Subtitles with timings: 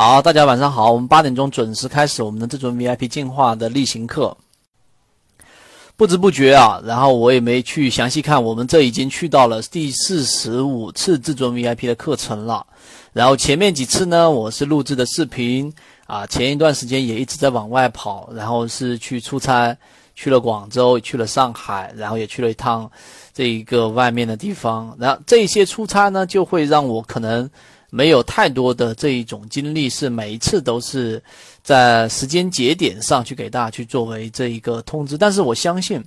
[0.00, 4.36] 好，大家晚上好，我们八点钟准时开始我们的这尊 VIP 进化的例行课。
[5.96, 12.64] 不知不觉啊，然后我也没去详细看，我们这已经去到了第四十五次至尊 VIP 的课程了。
[13.12, 15.74] 然后前面几次呢，我是录制的视频
[16.06, 19.76] 啊，前一段时间也一直在往外跑，然后是去出差，
[20.14, 22.88] 去了广州，去了上海，然后也去了一趟
[23.34, 24.96] 这一个外面的地方。
[24.96, 27.50] 然后这些出差呢，就会让我可能。
[27.90, 31.22] 没有太多的这一种经历，是每一次都是
[31.62, 35.16] 在时间节点上去给大家去作为这一个通知。
[35.16, 36.02] 但是我相信，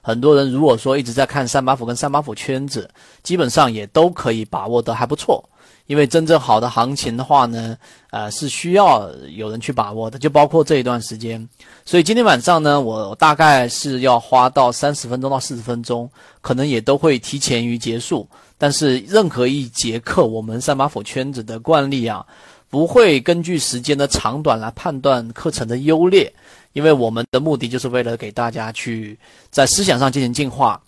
[0.00, 2.88] 很多人如果说一直在看三把斧跟三把斧圈子，
[3.22, 5.44] 基本上也都可以把握的还不错。
[5.86, 7.76] 因为真正好的行情的话呢，
[8.10, 11.48] 呃，是需要有人去把握的，就包括这一段时间。
[11.84, 18.28] 所以今天晚上呢，我大概是要花到三十分钟到四十分钟，可能也都会提前于结束。
[18.58, 22.24] 但是任何一节课，我们三把斧圈子的惯例啊，
[22.70, 26.32] 不会根据时间的长短来判断课程的优劣，
[26.72, 29.18] 因为我们的目的就是为了给大家去
[29.50, 30.80] 在思想上进行进化。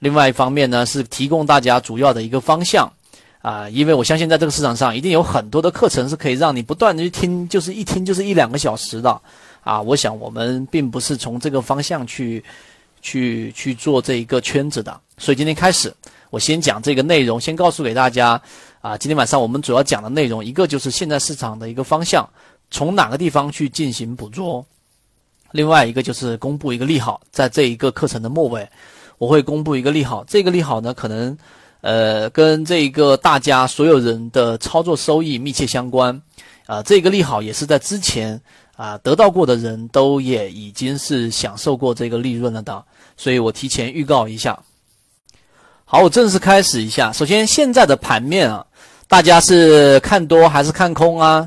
[0.00, 2.92] 另外一方面呢，是提供大家主要的一个方向
[3.40, 9.18] 啊，因为我相信在这个市场上一定有很多的课程是可以让你不断的去听，就是一听就是一两个小时的
[9.62, 9.80] 啊。
[9.80, 12.44] 我想我们并不是从这个方向去
[13.00, 15.90] 去去做这一个圈子的，所以今天开始。
[16.34, 18.42] 我先讲这个内容，先告诉给大家
[18.80, 22.28] 啊，今天晚上我们主要讲的内容，一个就是现在市场的一个方向，
[22.72, 24.60] 从哪个地方去进行捕捉；
[25.52, 28.68] 另外一个就是公布一个利好，在这一个课程的末尾，
[29.18, 30.24] 我会公布一个利好。
[30.26, 31.38] 这个利好呢，可能
[31.82, 36.20] 呃跟这一个大家所有人的操作收益密切相关
[36.66, 36.82] 啊。
[36.82, 38.40] 这个利好也是在之前
[38.74, 42.84] 啊得到过的人都也已经是享受过这个利润了的，
[43.16, 44.58] 所以我提前预告一下。
[45.86, 47.12] 好，我正式开始一下。
[47.12, 48.64] 首先，现在的盘面啊，
[49.06, 51.46] 大家是看多还是看空啊？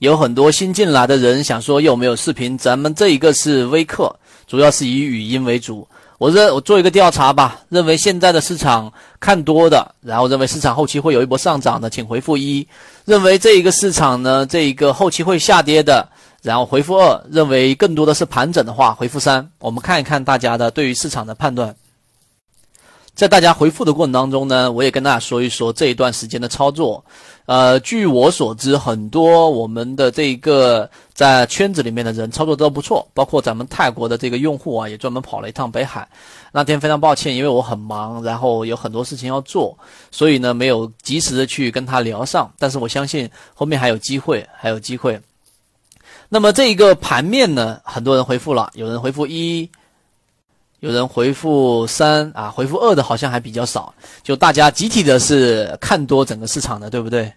[0.00, 2.58] 有很多新进来的人想说有没有视频？
[2.58, 4.14] 咱们这一个是微课，
[4.48, 5.86] 主要是以语音为主。
[6.18, 12.66] 我认我做一个调查吧，认为现在的市场看多的，然后认为市场后期会有一波上涨的，请回复一；
[13.04, 16.06] 认为这一个市场呢，这一个后期会下跌的，
[16.42, 19.48] 然后回复二；认为更多的是盘整的话，回复三。
[19.60, 21.72] 我们看一看大家的对于市场的判断。
[23.16, 27.02] 在大家回复的过程当中呢，我也跟大家说一说这一段时间的操作。
[27.46, 36.06] 呃，据我所知，很多我们的这个在圈子里面的人操作都不错，包括咱们泰国的这个用户啊，也专门跑了一趟北海。
[36.52, 39.74] 那天非常抱歉，因为我很忙，然后有很多事情要做，
[40.10, 42.52] 所以呢没有及时的去跟他聊上。
[42.58, 45.18] 但是我相信后面还有机会，还有机会。
[46.28, 49.70] 那么这一个盘面呢，很多人回复了，有人回复一。
[50.80, 57.32] 有人回复三啊，回复二的好像还比较少，就大家集体的是看多整个市场的，对不对？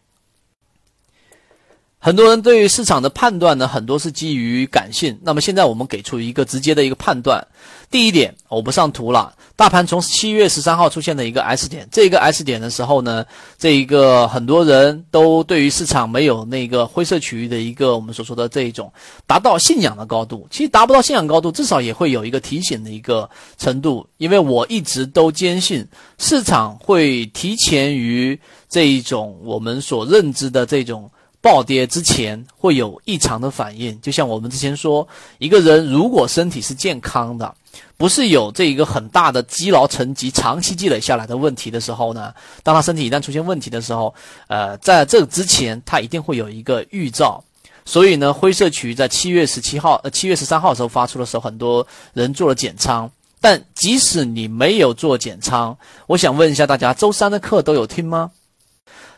[2.01, 5.19] 很多人对于市场的判断呢，很多是基于感性。
[5.22, 7.45] 那么现在我们给出一个直接的一个判断。
[7.91, 9.33] 第一点，我不上图了。
[9.55, 13.25] 大盘从七月十三号出现的一个 S 点，这个 S 点的时候呢，
[13.57, 18.91] 这一个很多人都对于市场没有那个灰色区域的一个我们所说的这一种
[19.25, 20.47] 达到信仰的高度。
[20.50, 24.07] 其实达不到信仰高度，至少也会有一个提醒的一个程度。
[24.17, 25.85] 因为我一直都坚信，
[26.17, 28.39] 市场会提前于
[28.69, 31.09] 这一种我们所认知的这种。
[31.41, 35.07] 暴跌之前会有异常的反应，就像我们之前说，
[35.38, 37.55] 一个人如果身体是健康的，
[37.95, 44.13] 不是有这一个很大的积劳成疾、长期积累下来的问题的时候呢，当他身体一旦出现问题的时候，
[44.47, 47.44] 呃，在这之前他一定会有一个预兆。
[47.85, 53.09] 所以呢，灰色区域在七月十七号、呃七月十三号的时候发出的时候，很多人做了减仓。
[53.41, 55.75] 但即使你没有做减仓，
[56.06, 58.29] 我想问一下大家，周三的课都有听吗？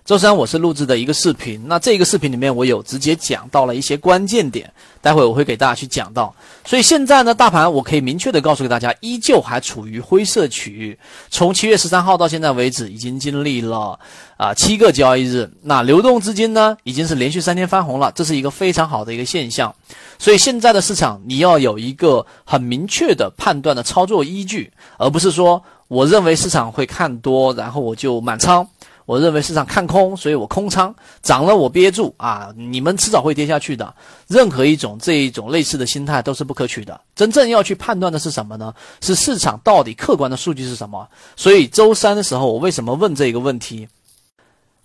[0.03, 4.69] 周三我是录制的一个视频，那这个视频里面我有直接讲到了一些关键点，
[4.99, 6.33] 待会我会给大家去讲到。
[6.65, 10.97] 所以现在呢，大盘我可以明确的告诉给大家，依旧还处于灰色区域。
[11.29, 13.97] 从七月十三号到现在为止，已经经历了
[14.37, 19.73] 啊七个交易日，那流动资金呢已经是连续三天翻红了，这是一个非常好的一个现象。
[20.17, 28.67] 所以现在的市场你要有一个很明确的判断的操作依据，而不是说我认为市场会看多，然后我就满仓。
[29.11, 32.49] 我认为市场看空，所以我空仓涨了我憋住啊！
[32.55, 33.93] 你们迟早会跌下去的。
[34.29, 36.97] 任何一种这一种类似的心态都是不可取的。
[37.13, 38.73] 真正要去判断的是什么呢？
[39.01, 41.05] 是市场到底客观的数据是什么？
[41.35, 43.85] 所以周三的时候，我为什么问这个问题？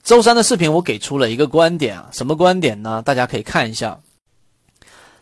[0.02, 3.00] 周三的视频我给出了一个观点啊，什么观点呢？
[3.06, 3.96] 大家可以看一下。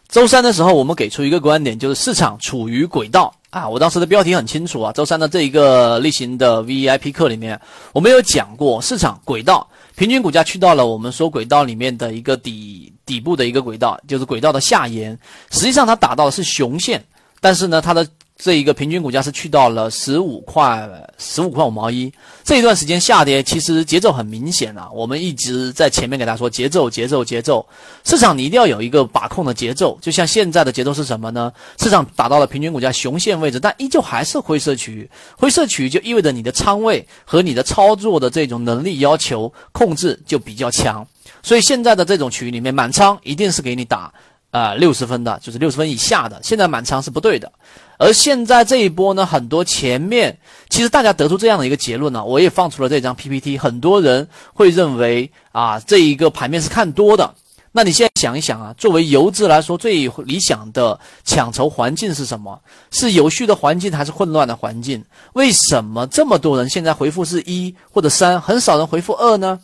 [0.09, 3.35] 周三的时候，我们给出一个观点，就是市场处于轨道。
[3.51, 4.93] 啊，我当时的标题很清楚啊。
[4.93, 7.61] 周三的这一个例行的 VIP 课里面，
[7.93, 15.19] 我们有讲过市场轨道平均股价去到了我们说轨道里面的一个底底部的一个轨道，就是轨道的下沿，
[15.51, 17.05] 实际上它打到的是熊线，
[17.41, 18.07] 但是呢，它的。
[18.37, 24.91] 这一个平均股价是去到了十五块十五块五毛一，这一段时间下跌其实节奏很明显啊。
[24.93, 27.65] 我们一直在前面给大家说节奏节奏节奏，
[28.05, 29.97] 市场你一定要有一个把控的节奏。
[30.03, 31.53] 就像现在的节奏是什么呢？
[31.79, 35.09] 市场达到了平均股价熊线位置，但依旧还是灰色区域。
[35.39, 41.07] 灰色区域就意味着你的仓位和你的操作的这种能力要求控制就比较强。
[41.41, 44.13] 所以现在的这种区域里面满仓一定是给你打。
[44.51, 47.51] 啊，六十分的，就是六十分以下的，现在满仓是不对的。
[47.99, 50.39] 而现在这一波呢，很多前面
[50.69, 57.35] 其实大家得出这样的一个结论呢，我也放出了这张 PPT，很多人会认为啊，这一个盘面是看多的。
[57.77, 62.61] 那你现在想一想啊，作为游资来说，最理想的抢筹环境是什么？
[62.93, 65.05] 是有序的环境还是混乱的环境？
[65.33, 69.59] 为什么这么多人现在回复是一或者三，很少人回复二呢？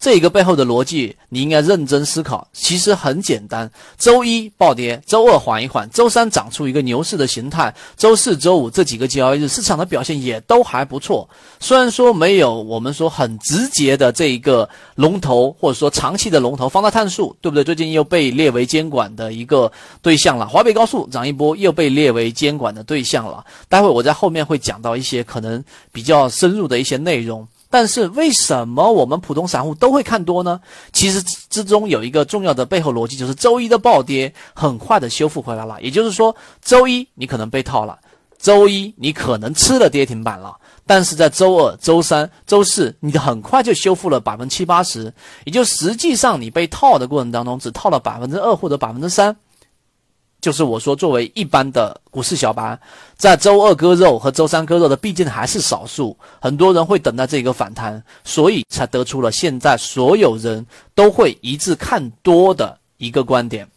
[0.00, 2.48] 这一个背后的逻辑，你应该认真思考。
[2.54, 11.28] 其实很简单：周一暴跌，周二缓一缓，周三长出一个牛市的形态，周四周五这几个交易日市场的表现也都还不错。
[11.60, 17.62] 虽然说没有我们说很直接的这一个龙头，或者说长期的龙头方大碳素，对不对？
[17.62, 19.70] 最近又被列为监管的一个
[20.00, 20.48] 对象了。
[20.48, 23.44] 华北高速涨一波，又被列为监管的对象了。
[23.68, 25.62] 待会我在后面会讲到一些可能
[25.92, 27.46] 比较深入的一些内容。
[27.70, 30.60] 但是为什么我们普通散户都会看多呢？
[30.92, 35.80] 其实之中有一个重要的背后逻辑，就是周一的暴跌很快的修复回来了。
[35.80, 37.96] 也就是说，周一你可能被套了，
[38.38, 45.14] 周一你可能吃了跌停板了，但是在周二、周三、周四，你很快就修复了百分之七八十，
[45.44, 49.36] 也就实际上你被套的过程当中，只套了百分之二或者百分之三。
[50.40, 52.78] 就是我说，作为一般的股市小白，
[53.16, 56.16] 在周二割肉和周三割肉的，毕竟还是少数。
[56.40, 63.68] 很多人会等待这个反弹，所以才得出了现在所有人都会一致看多的一个观点。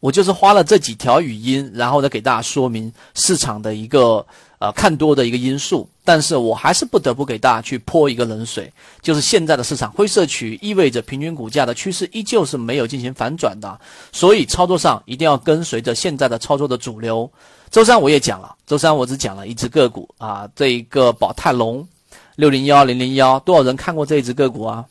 [0.00, 4.26] 我就是花了这几条语音，然后呢，给大家说明市场的一个。
[4.60, 8.70] 呃，看多的一个因素，但是我还是不得不给大家去泼一个冷水，
[9.00, 13.80] 就是现在的市场灰色区意味着平均股价的趋势依旧是没有进行反转的，
[14.12, 17.30] 所以操作上一定要跟随着现在的操作的主流。
[17.70, 21.88] 周三我也讲了，周三我只讲了一只个股啊，这一个宝泰龙
[22.36, 24.84] 六零幺零零幺，多少人看过这一只个股啊？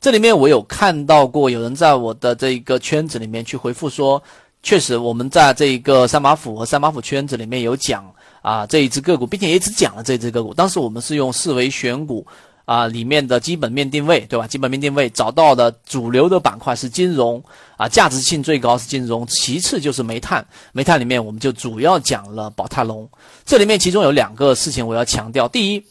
[0.00, 4.22] 这里面我有看到过有人在我的这一个圈子里面去回复说，
[4.62, 8.08] 确实我们在这一个三马府和三马府圈子里面有讲。
[8.42, 10.52] 啊，这一只个股，并且也只讲了这只个股。
[10.52, 12.26] 当时我们是用四维选股
[12.64, 14.46] 啊里面的基本面定位，对吧？
[14.46, 17.42] 基本面定位找到的主流的板块是金融
[17.76, 20.44] 啊，价值性最高是金融，其次就是煤炭。
[20.72, 23.08] 煤炭里面我们就主要讲了宝泰隆。
[23.44, 25.84] 这里面其中有两个事情我要强调：第一，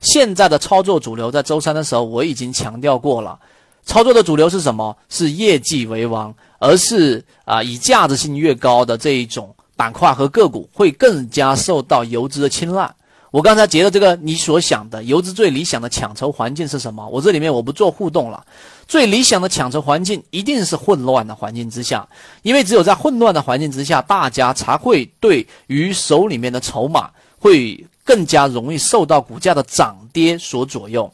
[0.00, 3.38] 现在的操作主流在周三的时候我已经强调过了，
[3.84, 4.96] 操作的主流是什么？
[5.10, 9.54] 是业绩为王，而是啊以价值性越高的这一种。
[9.78, 12.92] 板块和个股会更加受到游资的青睐。
[13.30, 17.06] 我刚才截的这个，你所想的游资最理想的抢筹环境是什么？
[17.08, 18.44] 我这里面我不做互动了。
[18.88, 22.08] 最理想的抢筹环境一定是混乱的环境之下，
[22.42, 27.08] 因为只有在混乱的环境之下，大家才会对于手里面的筹码
[27.38, 31.08] 会更加容易受到股价的涨跌所左右。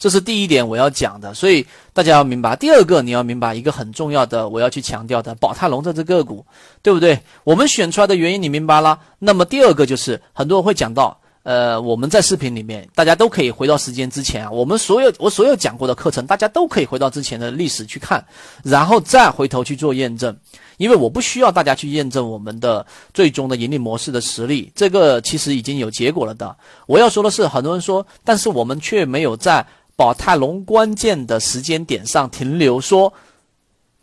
[0.00, 2.56] 这是第一点我要讲的，所以大家要明白。
[2.56, 6.42] 第二个，你要明白一个很重要的，我要去强调的，宝泰龙这只个股，
[6.82, 7.20] 对不对？
[7.44, 8.98] 我们选出来的原因你明白了。
[9.18, 18.24] 那么第二个就是很多人会讲到，呃，我们在视频里面，大家都可以回到时间之前啊，我们所有我所有讲过的课程，大家都可以回到之前的历史去看，
[18.64, 20.34] 然后再回头去做验证。
[20.78, 26.56] 因为我不需要大家去验证我们的最终的盈利模式的实力，这个其实已经有结果了的。
[26.86, 29.66] 我要说的是，很多人说，但是我们却没有在。
[30.00, 33.12] 宝泰隆关键的时间点上停留，说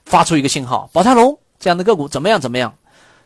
[0.06, 2.40] 发出一个信号，宝泰隆这样的个股怎么样？
[2.40, 2.72] 怎么样？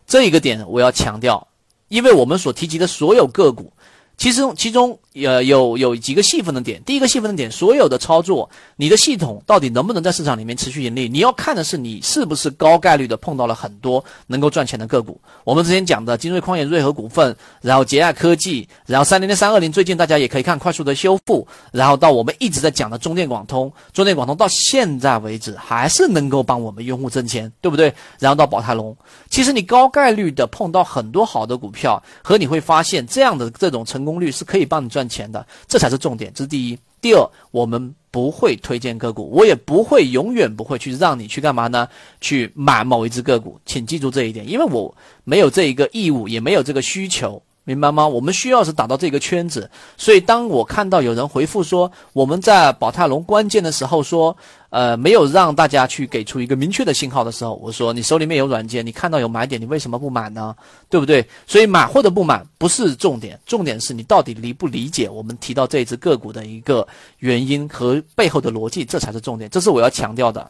[0.07, 1.49] 这一个点我要强调，
[1.89, 3.73] 因为我们所提及的所有个股。
[4.15, 11.07] 其中其中呃有有几个细分的点，第一个细分的点，所有的操作，你的系统到底能不能在市场里面持续盈利？
[11.07, 15.19] 你要看的是你是不是高概率的碰到了很多能够赚钱的个股。
[15.45, 27.93] 我们之前讲的金瑞矿业、瑞和股份，然后捷亚科技，然后三零零三二零，最近大家也可以看快速的修复，然后到我们一直在讲的中电广通，中电广通到现在为止还是能够帮我们用户挣钱，对不对？
[28.19, 28.95] 然后到宝泰龙，
[29.29, 34.01] 其实你高概率的碰到很多好的股票，和你会发现这样的这种成。
[34.01, 36.77] 功率是可以帮你赚赚钱的，这才是重点，这是第一。
[37.01, 41.87] 第二，我们不会推荐个股，我也不会永远不会去让你去干嘛呢？
[42.19, 47.41] 去买某一只个股，请记住这一点，因为我没有这一个义务，也没有这个需求。
[47.71, 48.07] 明白吗？
[48.07, 49.69] 我们需要是打到这个圈子。
[49.97, 54.35] 所以当我看到有人回复说我们在宝泰龙关键的时候说，
[54.69, 60.55] 呃，没有让大家去给出一个明确的信号的时候，我说你手里面有软件，你看到有买点，你为什么不买呢？
[60.89, 61.25] 对不对？
[61.47, 66.87] 所以买或者不买不是重点，重点是你到底理不理解我们提到这只个股的一个
[67.19, 70.49] 原因和背后的逻辑，这才是重点，这是我要强调的。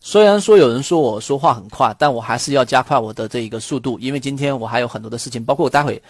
[0.00, 6.00] 虽然说有人说我说话很快，但我还是要加快我的这一个速度，因为今天我还有很多的事情，包括我待会。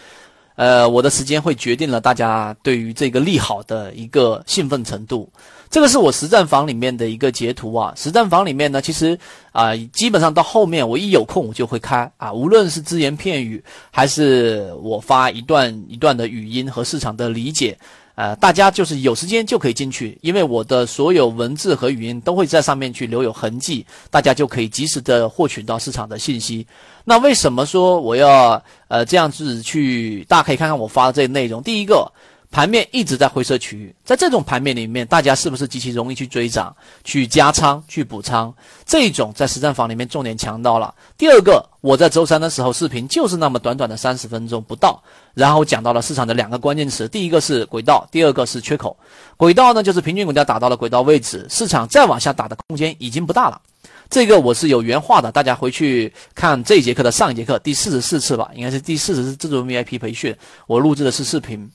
[0.59, 5.31] 呃，我的时间会决定了大家对于这个利好的一个兴奋程度。
[5.69, 7.93] 这个是我实战房里面的一个截图啊。
[7.95, 9.17] 实战房里面呢，其实
[9.53, 17.77] 啊，基本上到后面我一有空我就会开啊，无论是只言片语，还是我发一段一段的语音和市场的理解。
[18.19, 26.67] 呃，大家就是有时间就可以进去，因为我的所有文字和语音都会在上面去留有痕迹，大家就可以及时的获取到市场的信息。
[27.05, 30.25] 那为什么说我要呃这样子去？
[30.27, 31.63] 大家可以看看我发的这些内容。
[31.63, 32.11] 第一个。
[32.51, 38.51] 盘面一直在灰色区域，在这种盘面里面，大家是不是极其容易去追涨、去加仓、去补仓？
[38.85, 40.93] 这种在实战房里面重点强调了。
[41.15, 45.01] 第二个，我在周三的时候视频就是那么短短的三十分钟不到，
[45.35, 48.97] 然后讲到了市场的两个关键词，第一个是轨道，第二个是缺口。
[49.37, 53.61] 轨道呢，就是平均股价打到了轨道位置，市场再往下打的空间已经不大了。
[54.09, 61.69] 这个我是有原话的，大家回去看这一节课的上一节课第四十四次吧，应该是第四十次自助 VIP 培训，我录制的是视频。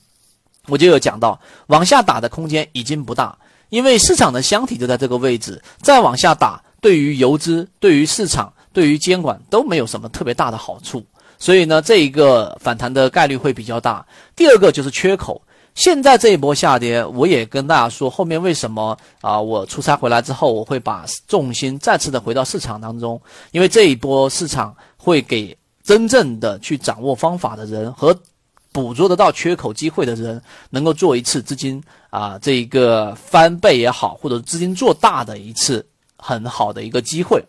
[0.67, 3.37] 我就有讲到，往下打的空间已经不大，
[3.69, 11.03] 因为市场的箱体就在这个位置，再往下打，对于游资、对于市场、对于监管都没有什么特别大的好处，
[11.37, 14.05] 所以呢，这一个反弹的概率会比较大。
[14.35, 15.41] 第二个就是缺口，
[15.75, 19.39] 现在这一波下跌，我也跟大家说，后面为什么啊？
[19.39, 28.17] 我出差回来之后，我会把重心再次的回到市场当中，因为这一波市场会给真正的去掌握方法的人和。
[28.75, 37.41] 捕捉得到缺口机会的人，能够做一次资金啊，这一个翻倍也好，或者资金做大的一次很好的一个机会。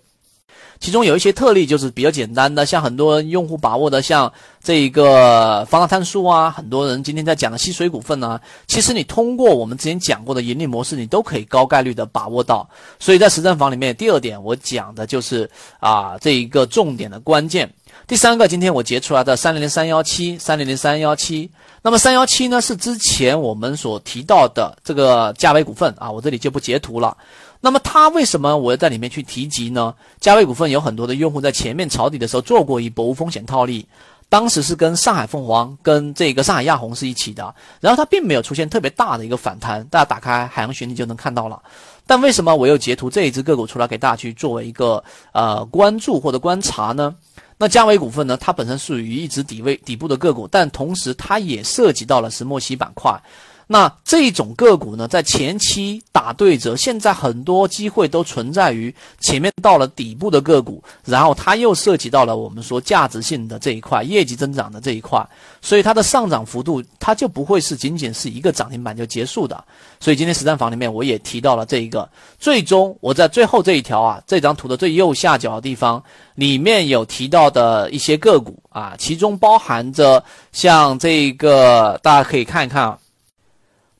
[0.79, 12.69] 其中有一些特例就是比较简单的，像很多用户把握的，像这一个方大碳素啊，很多人今天在讲的吸水股份呢，其实你通过我们之前讲过的盈利模式，你都可以高概率的把握到。
[13.01, 17.69] 所以在实战房里面，第二点我讲的就是啊，这一个重点的关键。
[18.09, 21.51] 第三个，今天我截出来的三零零三幺七，三零零三幺七。
[21.83, 27.17] 那么三幺七呢，是之前我们所提到的这个价位股份啊，我这里就不截图了。
[27.61, 29.93] 那么它为什么我要在里面去提及呢？
[30.21, 33.85] 价位股份有很多的用户在前面抄底的时候做过一波无风险套利，
[34.29, 41.61] 当时是跟上海凤凰、跟这个上海亚虹是一起的，然后它并没有出现特别大的一个反弹，大家打开海洋学你就能看到了。
[42.07, 47.13] 但为什么我又截图这一只个股出来给大家去作为一个呃关注或者观察呢？
[47.59, 48.37] 那嘉维股份呢？
[48.37, 53.19] 它本身属于一直底位底部的个股，但同时它也涉及到了石墨烯板块。
[53.69, 65.21] 那这种个股呢，在前期打对折，现在很多机会都存在于前面到了底部的个股，然后它又涉及到了我们说价值性的这一块、业绩增长的这一块，
[65.61, 69.65] 所以它的上涨幅度它就不会是仅仅是一个涨停板就结束的。
[69.99, 72.09] 所以今天实战房里面我也提到了这一个，
[72.39, 76.01] 最终我在最后这一条啊，这张图的最右下角的地方
[76.37, 82.97] 里面有提到的一些个股啊，其中包含着像这个，大家可以看一看啊。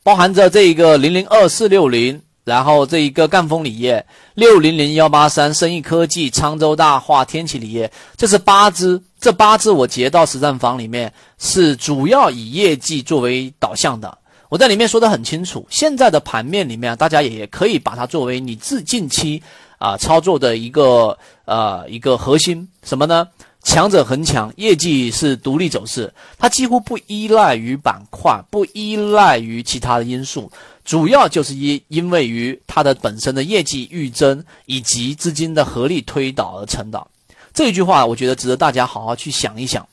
[0.07, 14.17] 包含着这一个零零二四六零，然后这一个赣锋锂业六零零幺八三，生意科技、沧州大化、天齐锂业，这是八只，这八只我截到实战房里面是主要以业绩作为导向的。
[14.49, 19.43] 我在里面说的很清楚，现在的盘面里面，大家也可以把它作为你自近期
[19.79, 23.27] 啊操作的一个呃一个核心，什么呢？
[23.67, 30.51] 强者恒强，业绩是独立走势，它几乎不依赖于板块，不依赖于其他的因素，
[30.85, 37.07] 主要就是因因为于它的本身的业绩预增以及资金的合力推导而成的。
[37.53, 39.85] 这一句话，我觉得值得大家好好去想一想。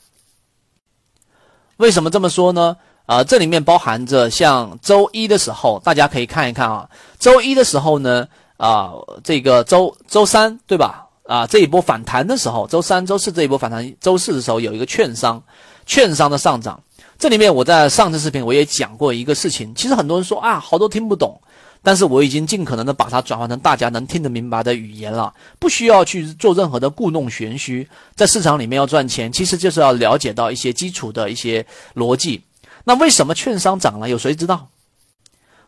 [1.78, 2.76] 为什么这么说呢？
[3.06, 6.88] 啊，这里面包含着像周一的时候，大家可以看一看啊，
[7.18, 8.92] 周一的时候呢，啊，
[9.24, 11.03] 这个周周三对吧？
[11.26, 15.42] 啊，这一波反弹的时候，周三、周四这一波反弹，周四的时候有一个券商，
[15.86, 16.80] 券商的上涨。
[17.18, 21.40] 这里面我在上次视频我也讲过一个事情，其实很多人说啊，好多听不懂，
[21.82, 27.88] 但是我已经尽可能的把它转换成大家能听得明白的语言了，不需要去做任何的故弄玄虚。
[28.14, 31.64] 在市场里面要赚钱，其实就是要了解到一些基础的一些
[31.94, 32.42] 逻辑。
[32.84, 34.08] 那为什么券商涨了？
[34.08, 34.68] 有谁知道？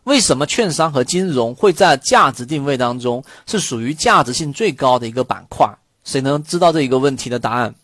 [0.06, 5.68] 为什么券商和金融会在价值定位当中是属于价值性最高的一个板块？
[6.04, 7.75] 谁能知道这一个问题的答案？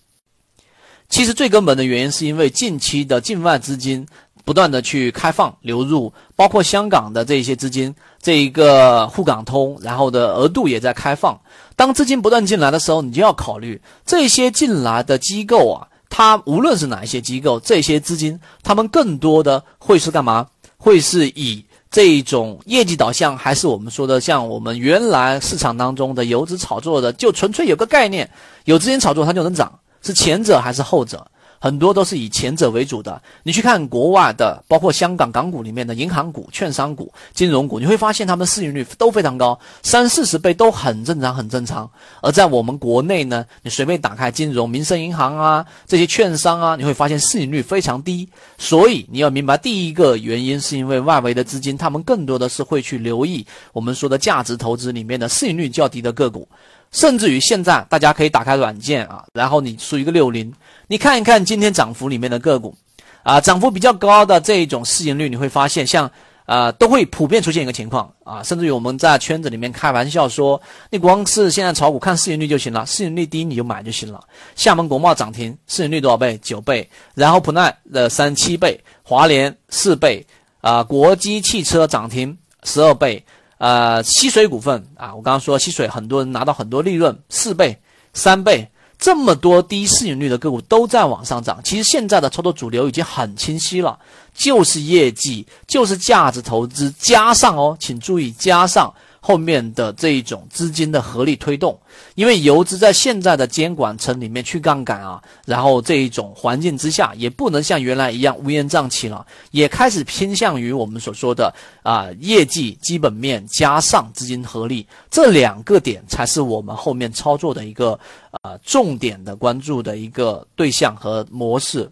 [1.09, 4.07] 其实最根本的原因是因为近期的境外资金
[4.45, 11.37] 不断的去开放流入，包括香港的这些资金，这一个沪港通，然后的额度也在开放。
[11.75, 20.47] 当资金不断进来的时候，你就要考虑这些进来的机构啊，它无论是哪一些机构，这些资金，他们更多的会是干嘛？
[20.77, 28.29] 会是以这一种业绩导向，还是我们说的像我们原来市场当中的游资炒作的，就纯粹有个概念，
[28.65, 29.79] 有资金炒作它就能涨。
[30.01, 31.25] 是前者还是后者？
[31.63, 33.23] 很多都是以前者为主的。
[33.45, 41.89] 你去看国外的，包括香港港股里面的银行股、券商股、金融股，你会发现它们市盈率都非常高，三四十倍都很正常，很正常。
[42.21, 48.29] 而在我们国内呢，你随便打开金融、民生银行啊这些券商啊，你会发现市盈率非常低。
[48.59, 56.49] 所以你要明白，第一个原因是因为外围的资金，他们更多的是会去留意我们说的价值投资里面的市盈率较低的个股。
[56.93, 60.53] 甚至于现在，大家可以打开软件啊，然后你输一个六零，
[60.87, 62.75] 你看一看今天涨幅里面的个股，
[63.23, 66.11] 啊，涨幅比较高的这一种市盈率，你会发现像
[66.45, 74.21] 啊，都会普遍出现一个情况啊，甚至于我们在圈子里面开玩笑说，你光是现在炒股看市盈率就行了，市盈率低你就买就行了。
[74.55, 76.39] 厦门国贸涨停，市盈率多少倍？
[76.43, 76.87] 九倍。
[77.15, 80.27] 然后普奈的三七倍，华联四倍，
[80.61, 83.25] 啊，国际汽车涨停十二倍。
[83.63, 87.79] 呃，溪水股份啊，我刚刚说溪水，很多人拿到很多利润，四倍、
[88.13, 91.61] 三倍，这么多低市盈率的个股都在往上涨。
[91.63, 93.97] 其实现在的操作主流已经很清晰了，
[94.35, 98.93] 就是业绩，就是价值投资，加上哦，请注意加上。
[99.25, 101.79] 后面的这一种资金的合力推动，
[102.17, 117.97] 因为游资在现在的监管层里面去杠杆啊，然后这一种环境之下，也不能像原来一样乌烟瘴气了，也开始偏向于我们所说的啊业绩基本面加上资金合力这两个点，才是我们后面操作的一个
[118.43, 121.89] 呃重点的关注的一个对象和模式。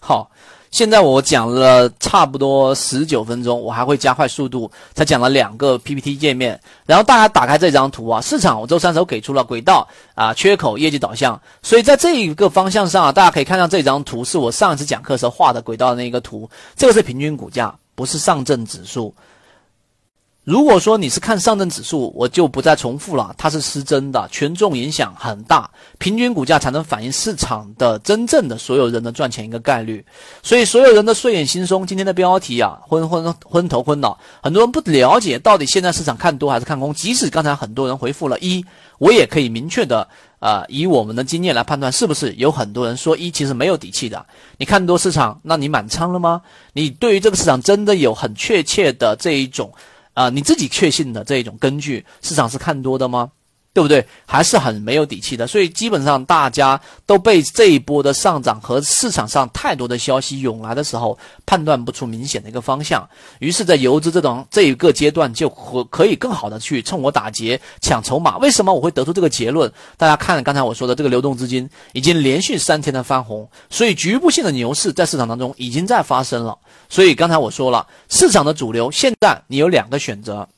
[0.00, 0.30] 好。
[0.70, 6.60] 现在我讲了差不多十九分钟，我还会加快速度，才讲了两个 PPT 界面。
[6.84, 11.40] 然后大家打开这张图啊，市场我周三时候给出了轨道啊，缺口业绩导向。
[11.62, 19.14] 所以在这一个方向上啊，大家可以看到这张图是我上一次讲课时候画的轨道的那个图，这个是平均股价，不是上证指数。
[20.48, 30.02] 如果说你是看上证指数，我就不再重复了，它是失真的，权重影响很大，平均股价才能反映市场的真正的所有人的赚钱一个概率。
[30.42, 36.94] 所以所有人的睡眼惺忪，今天的标题啊，昏昏昏头昏脑，很多人不了解到底现在市场看多还是看空。
[36.94, 38.64] 即使刚才很多人回复了一，
[38.96, 40.08] 我也可以明确的
[40.38, 44.24] 啊，以我们的经验来判断，是不是有很多人说一其实没有底气的。
[44.56, 46.40] 你看多市场，那你满仓了吗？
[46.72, 49.70] 你对于这个市场真的有很确切的这一种？
[50.18, 53.30] 啊，你自己确信的这种根据，市场是看多的吗？
[53.78, 54.04] 对不对？
[54.26, 63.08] 还是很没有底气的，所以基本上大家都被这一波的上涨和市场上太多的消息涌来的时候，判断不出明显的一个方向。
[63.38, 68.36] 于是，在游资这种这一个阶段，就可可以更好的去趁我打劫抢筹码。
[68.38, 69.72] 为什么我会得出这个结论？
[69.96, 76.58] 大家看刚才我说的这个流动资金已经连续三天的翻红，所以局部性的牛市在市场当中已经在发生了。
[76.88, 80.48] 所以刚才我说了，市场的主流现在你有两个选择。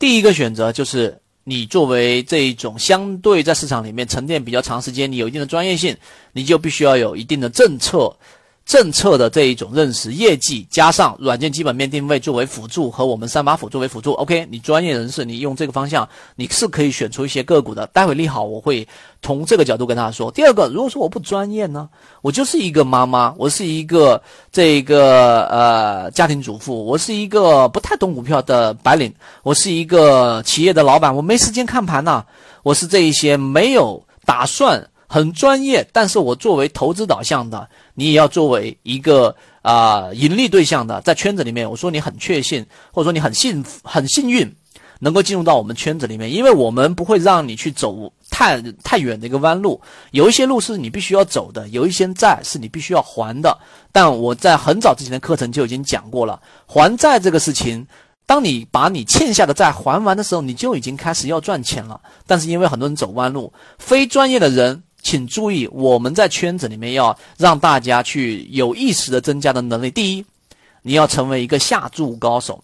[0.00, 5.94] 第一个选择就是你作为这一种相对在市场里面沉淀比较长时间，你有一定的专业性，
[6.32, 8.16] 你就必须要有一定的政策。
[8.70, 17.84] 政策的这一种认识，业绩加上软件基本面定位作为辅助和我们三把斧作为辅助，OK，你专业人士，你用这个方向，你是可以选出一些个股的。
[17.88, 18.86] 待会利好我会
[19.22, 20.30] 从这个角度跟大家说。
[20.30, 21.88] 第二个，如果说我不专业呢，
[22.22, 32.24] 我就是一个妈妈，我是一个这个呃家庭主妇，我是一个不太懂股票的白领，我是一个企业的老板，我没时间看盘呐，
[32.62, 34.88] 我是这一些没有打算。
[35.12, 44.54] 很专业，但是我作为投资导向的，你也要作为一个啊盈利对象的，在圈子里面，我说你很确信，或者说你很幸福很幸运，
[45.00, 49.80] 能够进入到我们圈子里面，因为我们不会让你去走太太远的一个弯路，
[50.12, 53.58] 有一些路是你必须要走的，有一些债是你必须要还的。
[53.90, 57.84] 但我在很早之前的课程就已经讲过了，还债这个事情，
[58.26, 62.00] 当你把你欠下的债还完的时候，你就已经开始要赚钱了。
[62.28, 64.84] 但是因为很多人走弯路，非专业的人。
[65.02, 69.90] 请注意，我们在圈子里面要让大家去有意识的增加的能力。
[69.90, 70.24] 第一，
[70.82, 72.62] 你要成为一个下注高手。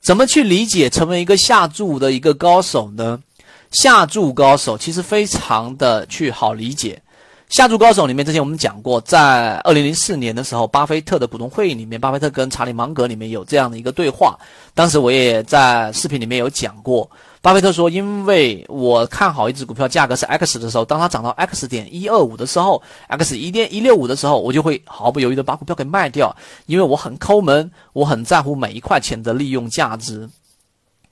[0.00, 3.22] 怎么去理解成为一个下注的一个高手呢？
[3.70, 7.00] 下注高手其实非常的去好理解。
[7.48, 14.38] 下注高手里面，之前我们讲过，在二零零四年的时候，巴菲特的股东会议里面，巴菲特跟查理芒格里面有这样的一个对话。
[14.74, 17.08] 当时我也在视频里面有讲过。
[17.44, 30.26] 巴菲特说，因为我看好一只股票价格是 X 的时候，当它涨到 X 点一二五的时候，X 一点一六五的时候，我就会毫不犹豫的把股票给卖掉，因为我很抠门，我很在乎每一块钱的利用价值。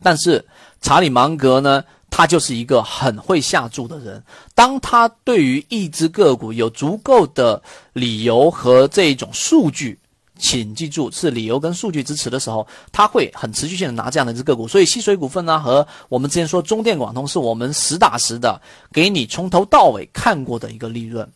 [0.03, 0.43] 但是
[0.81, 4.25] 查理芒格呢，他就是一个很会下注的人。
[4.55, 9.99] 当他对于一只个股有足够的理由和这种数据，
[10.43, 14.67] 请记住是理由跟数据支持的时候，他会很持续性的拿这样的一只个股。
[14.67, 18.61] 所以，西水股份呢和我们之前说中电广通，是我们实打实的
[18.93, 21.27] 给你从头到尾看过的一个利润。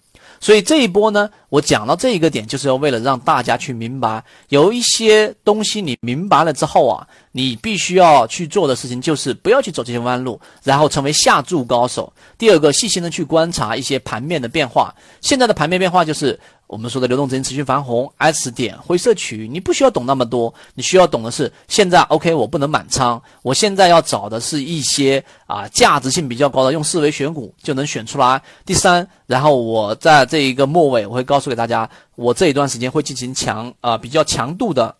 [0.40, 12.10] 所以这一波呢，我讲到这一个点，就是要为了让大家去明白，有一些东西你明白了之后啊，你必须要去做的事情就是不要去走这些弯路，然后成为下注高手。
[12.38, 14.94] 第二个，细心的去观察一些盘面的变化。
[15.20, 16.40] 现在的盘面变化就是。
[16.68, 28.42] 我们说的流动资金持续翻红，S 点灰色区域，你不需要懂那么多，你需要懂的是现在 OK，我不能满仓，我现在要找的是一些啊价值性比较高的，用四维选股就能选出来。
[28.64, 34.92] 第三，然后我在这一个末尾，我会告诉给大家，我这一段时间会进行强啊比较强度的。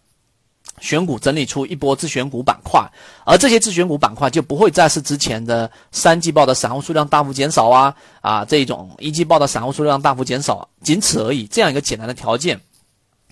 [0.81, 2.81] 选股整理出一波自选股板块，
[3.25, 11.47] 而这些自选股板块就不会再是之前的三季报的散户数量大幅减少啊啊这种一季报的散户数量大幅减少，仅此而已。
[11.47, 12.61] 这样一个简单的条件，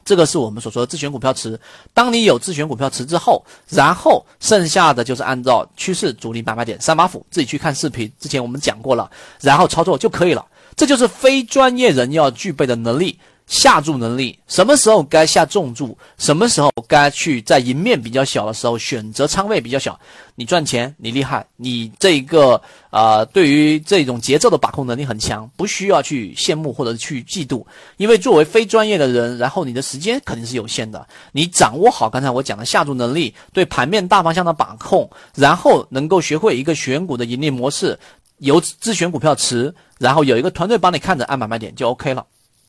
[0.05, 1.59] 这个是我们所说的自选股票池。
[1.93, 8.11] 当你有自选股票池之后，然后剩下的就是按照趋势、主力、买卖点三把斧，自己去看视频。
[8.19, 10.45] 之前我们讲过了，然后操作就可以了。
[10.77, 13.19] 这就是非专业人要具备的能力。
[13.47, 19.99] 下注能力，什么时候该下重注，什么时候该去在赢面比较小的时候选择仓位比较小，
[20.35, 27.65] 你赚钱，你厉害，你这一个呃，对于这种节奏的把控能力很强，不需要去羡慕或者去嫉妒，
[27.99, 37.99] 因为作为非专业的人，然后你的时间肯定是有限的，你掌握好刚才我讲的下注能力，对盘面大方向的把控，然后能够学会一个选股的盈利模式，
[38.39, 42.25] 有自选股票池，然后有一个团队帮你看着按买卖点就 OK 了。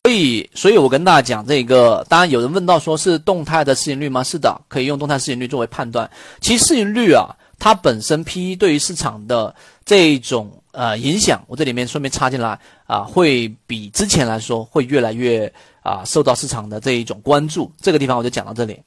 [0.05, 4.23] 所以，所以我跟大家讲这个，当然有人问到说是动态的市盈率吗？
[4.23, 6.07] 是的，可以用动态市盈率作为判断。
[6.39, 17.71] 其实市盈率啊，它本身 P/E 对于市场的这种呃影响，我这里面顺便插进来啊，会比之前来说会越来越啊受到市场的这一种关注。
[17.81, 18.79] 这个地方我就讲到这里。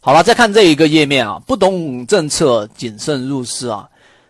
[0.00, 3.88] 好了，再看这一个页面啊，不懂政策，谨慎入市啊。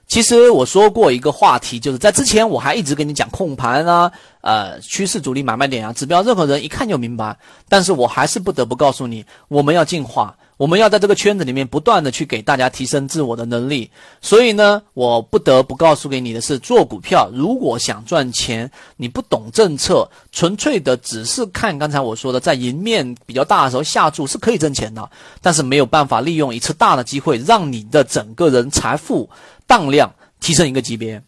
[0.09, 4.13] 其实我说过一个话题，就是在之前我还一直跟你讲控盘啊，
[4.43, 7.37] 呃，趋势主力买卖点啊，指标，任何人一看就明白。
[7.69, 13.89] 但是我还是不得不告诉你，我们要进化，我们要在这个圈子里面不断的去给大家提升自我的能力。
[14.21, 25.09] 所以呢，我不得不告诉给你的是，做股票如果想赚钱，你不懂政策，纯粹的只是看刚才我说的，在赢面比较大的时候下注是可以挣钱的，
[25.41, 29.31] 但是没有办法利用一次大的机会，让你的整个人财富。
[29.69, 31.23] 当量提升一个级别，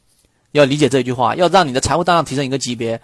[0.55, 3.01] 要理解这句话，要让你的财务当量提升一个级别，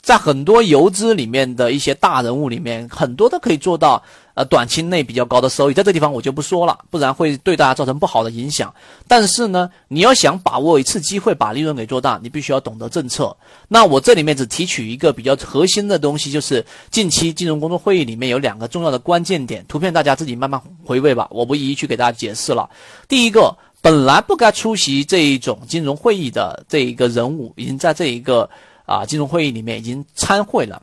[0.00, 8.74] 在很多游资里面的一些大人物里面，很多都可以做到呃短期内比较高的收益，在这地方我就不说了，不然会对大家造成不好的影响。
[9.06, 13.36] 但是呢，你要想把握一次机会把利润给做大，你必须要懂得政策。
[13.68, 22.70] 那我这里面只提取一个比较核心的东西，就是近期金融工作会议里面有两个重要的关键点，图片大家自己慢慢回味吧，我不一一去给大家解释了。
[23.06, 23.54] 第一个。
[23.84, 28.48] 本来不该出席这一种金融会议的这一个人物，已经在这一个
[28.86, 30.82] 啊金融会议里面已经参会了。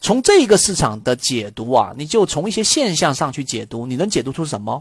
[0.00, 4.80] 从这一个市场的解读啊，你就从一些现象上去解读，你能解读出什么？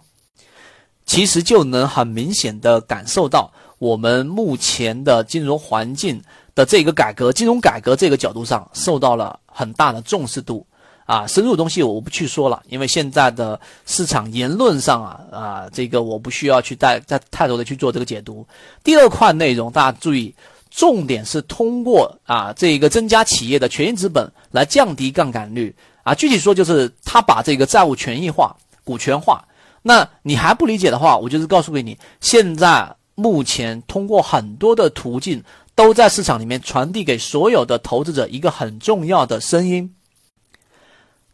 [1.07, 6.21] 其实就能很明显的感受到我们目前的金融环境
[6.53, 10.63] 的这个改革，金融改革这个角度上受到了很大的重视度。
[11.05, 18.45] 啊，深入东西我不去说了，因为现在的市场言论上啊啊，这个我不需要去带再太多的去做这个解读。
[18.83, 20.33] 第二块内容大家注意，
[20.71, 29.45] 重点是通过啊这个增加企业的权益资本来降低杠杆率啊，具体说就是他把这个债务权益化、股权化。
[29.83, 35.43] 那你还不理解的话，我就是告诉给你，现在目前通过很多的途径
[35.75, 39.94] 都在市场里面传递给所有的投资者一个很重要的声音。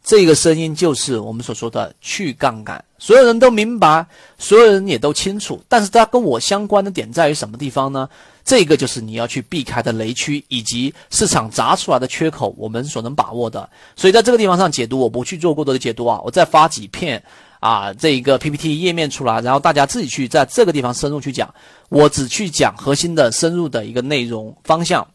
[0.02, 4.04] 这个声音就是我们所说的去杠杆，所有人都明白，
[4.36, 5.62] 所有人也都清楚。
[5.68, 8.08] 但是它跟我相关的点在于什么地方呢？
[8.44, 13.68] 这个就是你要去避开的雷区，以及市场砸出来的缺口，我们所能把握的。
[13.94, 17.22] 所以在这个地方上解读，我不去做过多的解读啊，我再发几片
[17.60, 21.48] 啊这一个 PPT 页面出来，然后大家自己去在这个地方深入去讲，
[21.88, 25.06] 我只去讲核心的深入的一个内容方向。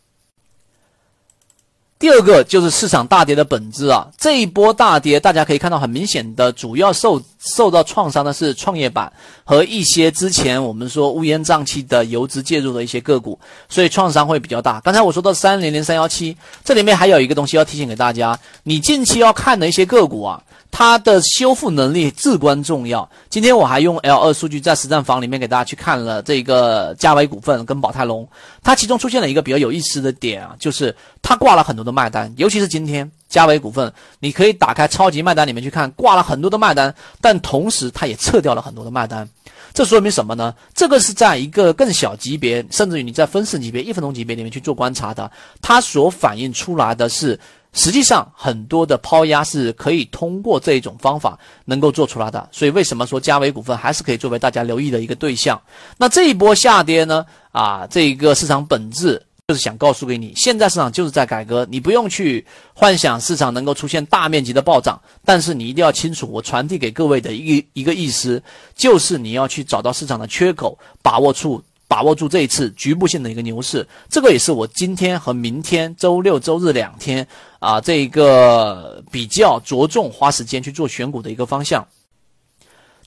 [2.00, 9.12] 第二个就是市场大跌的本质啊，这一波大跌，大家可以看到很明显的主要受受到创伤的是创业板
[9.44, 14.80] 和一些之前我们说乌烟瘴气的游资介入的一些个股，所以创伤会比较大。
[14.82, 20.42] 刚才我说到三零零三幺七，这里面还有一个东西要提醒给大家，你近期要看的一些个股啊。
[20.70, 23.10] 它的修复能力至关重要。
[23.30, 28.28] 今天我还用 L 二数据在实战房里面给大家去看了这个嘉维股份跟宝泰隆，
[28.62, 39.28] 它其中出现了一个比较有意思的点啊，就是它挂了很多的卖单，尤其是今天嘉维股份，你可以打开超级卖单里面去看，挂了很多的卖单，但同时它也撤掉了很多的卖单，
[39.74, 40.54] 这说明什么呢？
[40.74, 45.30] 这个是在一个更小级别，甚至于你在分时级别、一分钟级别里面去做观察的，
[45.62, 47.40] 它所反映出来的是。
[47.74, 52.50] 实际上，很多的抛压是可以通过这种方法能够做出来的。
[52.52, 55.62] 所以，为什么说嘉维股份还是可以作为大家留意的一个对象？
[55.98, 57.24] 那这一波下跌呢？
[57.52, 68.44] 啊，这个市场本质就是想告诉给你，现在市场就是在改革，你不用去幻想市场能够出现大面积的暴涨，但是你一定要清楚，我传递给各位的一一个意思，
[68.76, 71.64] 就是你要去找到市场的缺口，把握住。
[71.90, 77.26] 把握住这一次局部性的一个牛市，这个也是我今天和明天周六周日两天
[77.60, 81.88] 啊，这一个比较着重花时间去做选股的一个方向。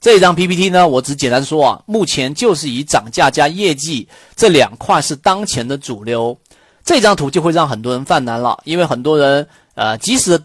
[0.00, 6.36] 这张 PPT 呢，我只简单说啊，目前就是以涨价加业绩这两块是当前的主流。
[6.84, 10.40] 这张图就会让很多人犯难了，因为很多人呃，即使。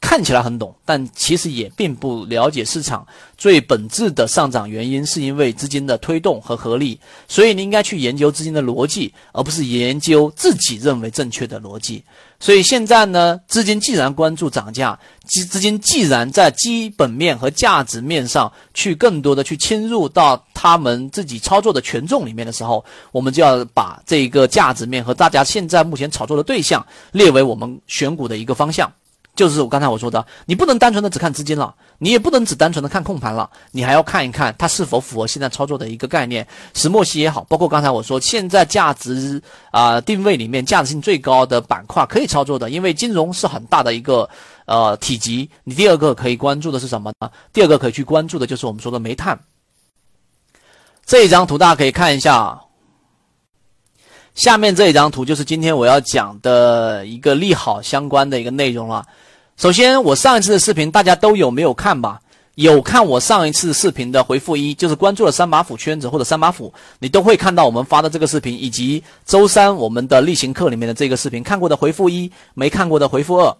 [0.00, 3.04] 看起来很懂，但其实也并不了解市场
[3.36, 6.98] 最本质的上涨原因，是因为资金的推动和合力。
[7.26, 12.04] 所以你应该去研究资金的逻辑，而不是研究自己认为正确的逻辑。
[12.40, 14.96] 所以现在呢，资金既然关注涨价，
[15.26, 28.90] 资资金既然在基本面和价值面上去更多的去侵入到他们自己操作的权重里面的时候，我们就要把这个价值面和大家现在目前炒作的对象列为我们选股的一个方向。
[29.38, 36.44] 就是我刚才我说的，你不能单纯的只看资金了，你也不能只单纯的看控盘了，你还要看一看它是否符合现在操作的一个概念。
[36.74, 44.28] 石墨烯也好，包括刚才我说现在价值啊定位里面价值性最高的板块可以操作的，因为金融是很大的一个
[44.66, 45.48] 呃体积。
[45.62, 47.30] 你第二个可以关注的是什么呢？
[47.52, 49.38] 第二个可以去关注的就是我们说的煤炭。
[51.06, 52.60] 这一张图大家可以看一下，
[54.34, 59.06] 下面这一张图就是今天我要讲的一个利好相关的一个内容了。
[59.58, 62.20] 首先，我上一次的视频大家都有没有看吧？
[62.54, 71.42] 有看我上一次视频的回复一，就是关注了三把斧圈子或者三把斧，你都会看到我们发的这个视频，以及周三我们的例行课里面的这个视频。
[71.42, 73.56] 看过的回复一，没看过的回复二。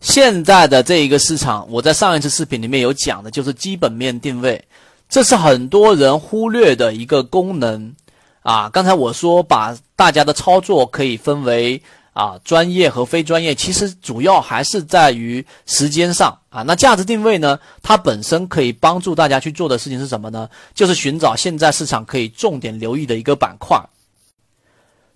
[0.00, 4.64] 现在的这一个市场，我在上一次视频里面有讲的，就是基本面定位，
[5.06, 7.94] 这是很多人忽略的一个功能
[8.40, 8.70] 啊。
[8.70, 11.82] 刚才我说把大家的操作可以分为。
[12.14, 16.62] 啊，专业和非专业其实主要还是在于时间上啊。
[16.62, 17.58] 那价值定位呢？
[17.82, 20.48] 它本身可以帮助大家去做的事情是什么呢？
[20.74, 23.78] 就是寻找现在市场可以重点留意的一个板块。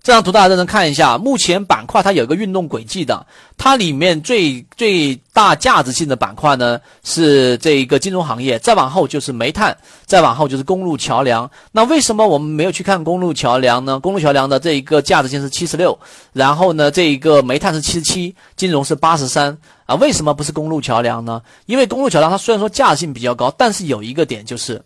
[0.01, 3.23] 这张图大家认真看一下，目前板块它有一个运动轨迹的，
[3.57, 11.49] 它里面最最大价值性的板块呢是这一个金融行业，再往后就是煤炭，再往后就是公路桥梁。
[11.73, 13.99] 那为什么我们没有去看公路桥梁呢？
[13.99, 15.97] 公路桥梁的这一个价值性是七十六，
[16.31, 19.95] 然后呢这一个煤炭是七十七，金融是八十三啊？
[19.95, 21.41] 为什么不是公路桥梁呢？
[21.65, 24.81] 因为公路桥梁它虽然说价值性比较高，但是有一个点就是，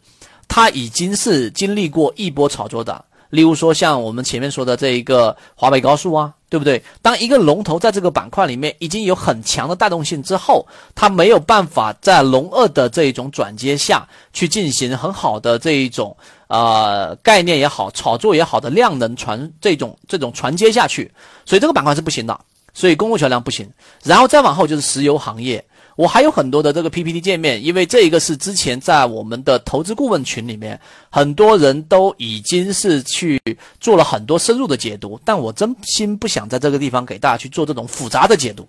[0.47, 3.06] 它已经是经历过一波炒作的。
[3.34, 6.80] 例如说，像我们前面说的这一个华北高速啊，对不对？
[7.02, 16.15] 当一个龙头在这个板块里面已经有很强的带动性之后，它没有办法在龙二的这一种转接下去进行很好的这一种
[16.46, 21.12] 呃概念也好、炒作也好的量能传这种这种传接下去，
[21.43, 22.39] 所以这个板块是不行的。
[22.76, 23.67] 所以公共桥梁不行，
[24.04, 25.63] 然后再往后就是石油行业。
[25.95, 30.79] 我还有很多的这个 PPT 界面，因为这一个是之前在我们的投资顾问群里面，
[31.10, 33.39] 很多人都已经是去
[33.79, 38.67] 做了很多深入的解读，但我真心不想在这个地方给大家去做这种复杂的解读。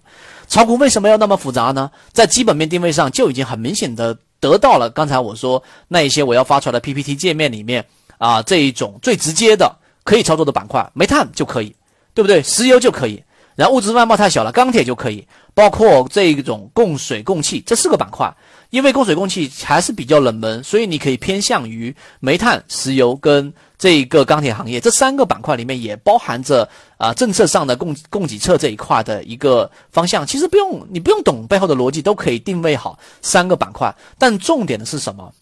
[0.49, 1.91] 炒股为什么要那么复杂呢？
[2.13, 7.83] 在基本面定位上就已经很明显的得到了刚才我说那一些我要发出来的 PPT 界面里面
[8.19, 11.75] 啊这一种最直接的可以操作的板块，煤炭就可以，
[12.13, 12.43] 对不对？
[12.43, 13.23] 石油就可以。
[13.57, 18.35] 然后物质外贸太小了，钢铁就可以，包括这一种供水供气这四个板块，
[18.71, 30.27] 因为供水供气还是比较冷门，所以你可以偏向于煤炭、石油跟这一个钢铁行业这三个板块里面也包含着啊政策上的供供给侧这一块的一个方向。
[30.27, 33.95] 其实不用你不用懂背后的逻辑，都可以定位好三个板块。
[34.19, 35.33] 但重点的是什么？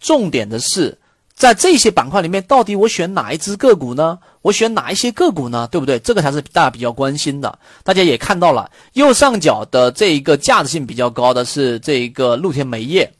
[0.00, 0.96] 重点的是。
[1.40, 4.18] 在这些板块里面，到底我选哪一只个股呢？
[4.42, 5.66] 我选哪一些个股呢？
[5.72, 5.98] 对不对？
[6.00, 7.58] 这个才是大家比较关心的。
[7.82, 13.10] 大家也看到了，右上角的这一个价值性比较高的是这一个露天煤业，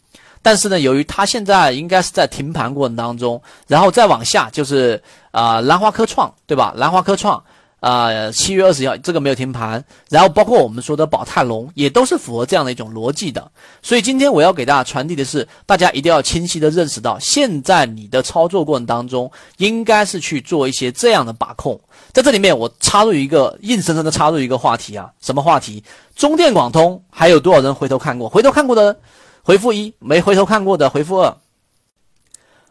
[0.42, 6.74] 但是呢，由于它现在应该是在停盘过程当中，然后再往下就是啊兰花科创，对吧？
[6.76, 7.42] 兰花科创。
[7.81, 13.51] 啊，七月二十号这个没有停盘，然后包括我们说的宝泰隆也都是符合这样的一种逻辑的。
[13.83, 21.81] 所以今天我要给大家传递的是，大家一定要清晰的认识到，现在你的操作过程当中应该是去做一些这样的把控。
[22.12, 25.83] 在这里面，我插入一个硬生生的插入一个话题啊，什么话题？
[26.14, 28.29] 中电广通还有多少人回头看过？
[28.29, 29.01] 回头看过的
[29.43, 31.35] 回复一，没回头看过的回复二。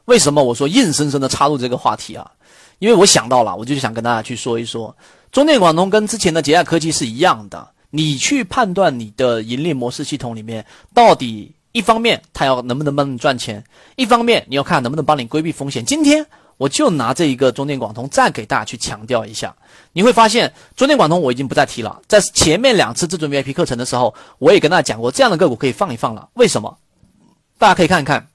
[0.05, 2.29] 为什么我说硬生生的插入这个话题啊？
[2.79, 4.95] 因为我想到了，我就想跟大家去说一说，
[5.31, 7.69] 中电广通跟之前的捷亚科技是一样的。
[7.91, 10.63] 你去判断你的盈利模式系统里面，
[10.93, 13.63] 到底一方面它要能不能帮你赚钱，
[13.95, 15.83] 一方面你要看能不能帮你规避风险。
[15.83, 16.23] 今天
[16.57, 19.55] 我就拿这一个中电广通再给大家去强调一下，
[19.91, 26.29] 你会发现中电广通我已经不再提了，在前面两次至尊 VIP 课程的时候，我也跟大家讲过，这样的个股可以放一放了。
[26.35, 26.77] 为什么？
[27.57, 28.27] 大家可以看一看，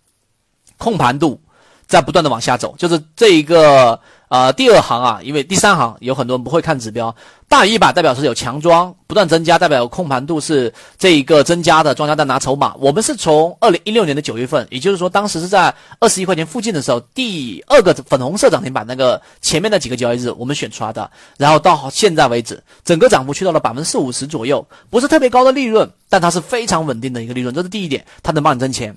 [0.79, 1.41] 控盘度
[1.87, 4.01] 在不断的往下走，就是这一个。
[4.29, 7.15] 啊，第二行啊，因为第三行有很多人不会看指标，
[7.49, 12.75] 大于一百代表是有强庄不断增加，代表控盘度是这一个增加的，庄家在拿筹码。
[12.81, 28.97] 我们是从二零一六年的九月份，也就是说当时是在二十一块钱附近的时候，第二个粉红色涨停板那个前面的几个交易日我们选出来的，然后到现在为止，整个涨幅去到了百分之四五十左右，不是特别高的利润，但它是非常稳定的一个利润，这是第一点，它能帮你挣钱。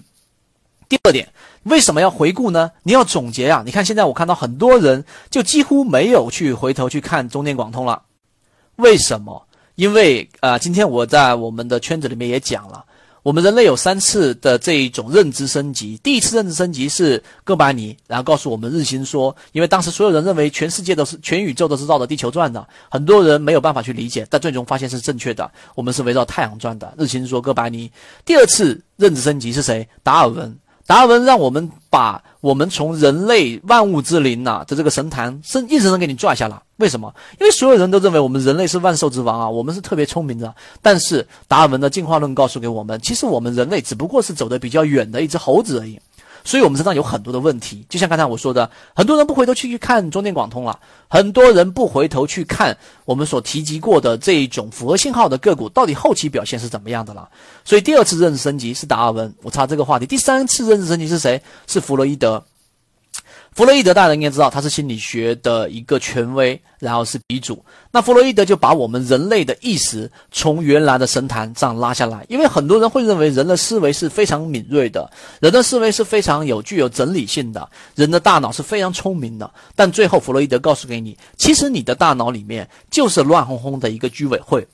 [0.89, 1.28] 第二点，
[1.63, 2.71] 为什么要回顾呢？
[2.84, 3.62] 你要总结啊！
[3.65, 8.02] 你看现在我看到很多人就几乎没有去回头去看中电广通了，
[8.78, 9.45] 为什么？
[9.76, 12.84] 因为啊，今天我在我们的圈子里面也讲了，
[13.21, 16.00] 我们人类有三次的这一种认知升级。
[16.02, 26.93] 第一次认知升级是哥白尼，然后告诉我们日心说，因为当时所有人认为全世界都是全宇宙都是绕着地球转的，很多人没有办法去理解，但最终发现是正确的，我们是围绕太阳转的。
[26.97, 27.91] 日心说哥白尼。
[28.26, 29.88] 第二次认知升级是谁？
[30.02, 30.58] 达尔文。
[30.88, 36.58] 达尔文让我们把我们从人类万物之灵呐的这个神坛是硬生生给你拽下来。
[36.78, 37.13] 为什么？
[37.41, 40.56] 因为所有人都认为我们人类是万兽之王啊，我们是特别聪明的。
[40.82, 46.00] 但是达尔文的进化论告诉给我们，其实我们人类只不过是走的比较远的一只猴子而已。
[46.43, 57.30] 所以，我们身上有很多的问题，就像刚才我说的，很多人不回头去去看中电广通了，很多人不回头去看我们所提及过的这一种符合信号的个股到底后期表现是怎么样的了。
[57.63, 60.06] 所以，第二次认识升级是达尔文，我插这个话题。
[60.06, 61.41] 第三次认识升级是谁？
[61.67, 62.43] 是弗洛伊德。
[63.58, 67.65] 弗洛伊德，大家应该知道，他是心理学的一个权威，然后是鼻祖。
[67.89, 79.52] 那弗洛伊德就把我们人类的意识从原来的神坛上拉下来，因为很多人会认为人的思维是非常敏锐的，人的思维是非常有具有整理性的，人的大脑是非常聪明的。
[79.76, 84.67] 但最后，弗洛伊德告诉给你，其实你的大脑里面就是乱哄哄的一个居委会。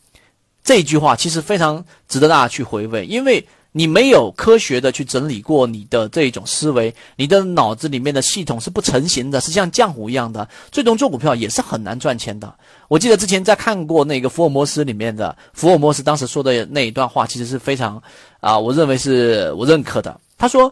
[0.61, 3.47] 这一句话其实非常值得大家去回味，因为。
[3.75, 12.53] 你没有科学的去整理过你的这种思维，你的脑子里面的系统是不成型的，是像浆糊一样的，最终做股票也是很难赚钱的。
[12.87, 18.01] 我记得之前在看过那个福尔摩斯里面的福尔摩斯当时说的那一段话，其实是非常
[18.39, 20.19] 啊，我认为是我认可的。
[20.37, 20.71] 他说，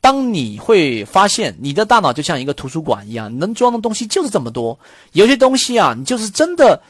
[0.00, 4.76] 当你会发现你的大脑就像一个图书馆一样，能装的东西就是这么多，
[5.12, 6.82] 有些东西啊，你就是真的。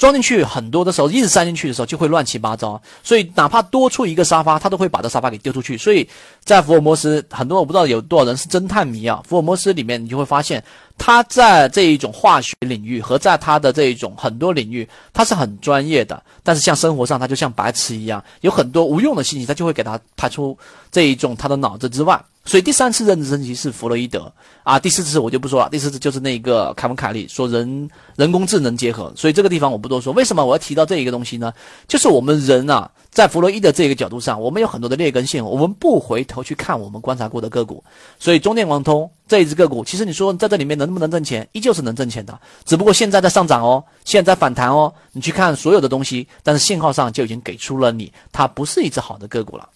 [0.00, 5.76] 装进去很多的时候，硬塞进去的时候就会乱七八糟，所以哪怕多出一个沙发，他都会把这沙发给丢出去。
[5.76, 6.08] 所以
[6.42, 9.22] 在福尔摩斯，很多我不知道有多少人是侦探迷啊。
[9.28, 10.64] 福尔摩斯里面，你就会发现
[11.02, 16.22] 他在这一种化学领域和在他的这一种很多领域，他是很专业的。
[16.42, 20.56] 但是像生活上，他就像白痴一样，有很多无用的信息，他就会给他排出
[20.92, 22.22] 这一种他的脑子之外。
[22.44, 24.30] 所以第三次认知升级是弗洛伊德
[24.62, 25.70] 啊，第四次我就不说了。
[25.70, 30.12] 第四次就是那个凯文凯利说人人工智能结合，所以这个地方我不多说。
[30.12, 31.50] 为什么我要提到这一个东西呢？
[31.88, 37.82] 就是我们人啊，在弗洛伊德这个角度上，我们有很多的劣根性，我们不回头去看我们观察过的个股。
[38.18, 44.92] 所以中电网通这一只个股，其实你说在这里面能不能挣钱，依旧是能挣钱的，只不过现在在上涨哦，现在在反弹哦。
[45.12, 49.68] 你去看所有的东西，但是信号上就已经给出了你，它不是一只好的个股了。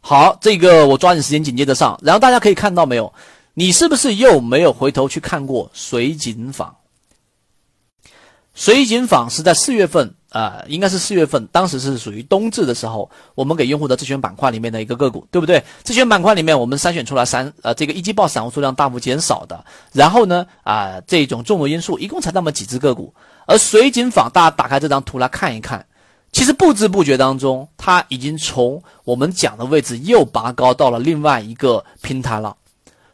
[0.00, 3.12] 好，这个我抓紧时间紧接着上，然后大家可以看到没有？
[3.54, 6.74] 你是不是又没有回头去看过水井坊？
[8.54, 15.62] 水井坊是在四月份呃，应该是四月份，当时是属于冬至的时候，我们给用户的自选板块里面的一个个股，对不对？
[15.82, 23.14] 自选板块里面我们筛选出来三呃，这个一季报散户数量大幅减少的，然后呢啊，这种众多因素，一共才那么几只个股，
[23.46, 25.86] 而水井坊，大家打开这张图来看一看。
[26.32, 32.56] 其实不知不觉当中，它已经从我们讲的位置又拔高到了另外一个平台了。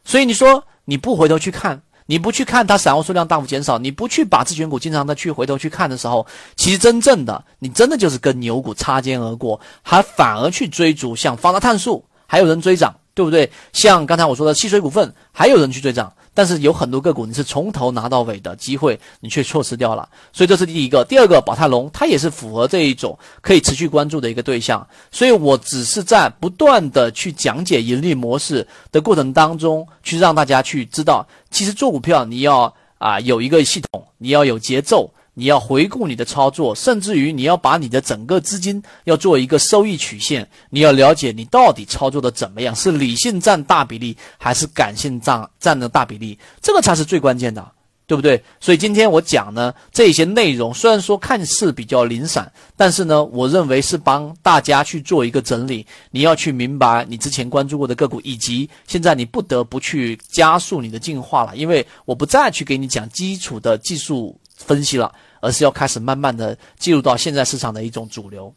[0.04, 13.52] 所以你说你不回头去看，你不去看它散户数量大幅减少，你不去把自选股经常的去回头去看的时候，其实真正的你真的就是跟牛股擦肩而过，还反而去追逐像方达碳素，还有人追涨，对不对？
[13.74, 16.10] 像刚才我说的汽水股份，还有人去追涨。
[16.38, 21.04] 但是有很多个股你是从头拿到尾的机会，你却错失掉了，所以这是第一个。
[21.04, 35.10] 第二个，宝泰龙它也是符合这一种可以持续关注的一个对象，所以我只是在不断的去讲解盈利模式的过程当中，去让大家去知道，其实做股票你要啊有一个系统，你要有节奏。
[35.38, 47.64] 你要回顾你的操作，甚至于你要把你的整个资金要做一个收益曲线，你要了解你到底操作的怎么样，是理性占大比例，还是感性占占的大比例，这个才是最关键的，
[48.08, 48.42] 对不对？
[48.58, 55.86] 所以今天我讲呢这些内容，虽然说看似比较零散，但是呢，我认为是帮大家去做一个整理。
[56.10, 65.14] 你要去明白你之前关注过的个股，以及现在你不得不去加速你的进化了，因为我不再去给你讲基础的技术分析了。
[65.40, 68.52] 而是要开始慢慢的进入到现在市场的一种主流。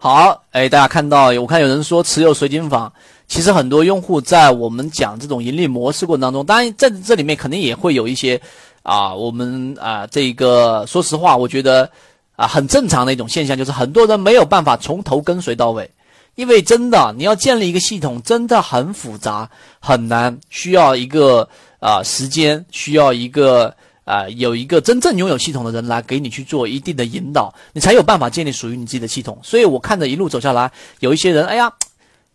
[0.00, 2.92] 好，哎，大家看到，我看有人说持有水晶坊，
[3.26, 8.40] 其实很多用户在我们讲这种盈利模式过程当中，当然在这里面肯定也会有一些
[8.84, 11.90] 啊，我们啊这个说实话，我觉得
[12.36, 15.90] 啊很正常的一种现象，就是很多人没有办法从头跟随到尾，
[16.36, 19.50] 因为真的你要建立一个系统真的很复杂
[19.80, 21.48] 很难，需要一个
[21.80, 23.74] 啊时间，需要一个。
[24.08, 29.38] 啊，有一个真正拥有系统的人来给你去做一定的引导，你才有办法建立属于你自己的系统。
[29.42, 31.70] 所以我看着一路走下来，有一些人，哎呀。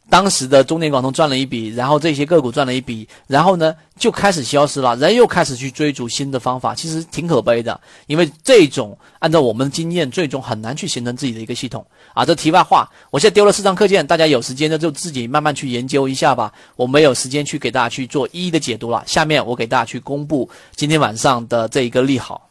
[0.10, 7.80] 当时的中电广通赚了一笔，然后这些个股赚了一笔，然后呢就开始消失了，人又开始去追逐新的方法，其实挺可悲的。
[8.06, 11.84] 因为这种按照我们的经验，最终很难去形成自己的一个系统
[12.14, 12.24] 啊。
[12.24, 16.52] 这题外话，我现在丢了四张课件，大家有时间呢就自己慢慢去研究一下吧。
[16.76, 19.04] 我没有时间去给大家去做一一的解读了。
[19.08, 22.50] 下面我给大家去公布今天晚上的这一个利好。